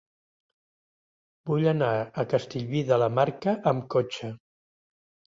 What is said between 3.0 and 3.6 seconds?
la Marca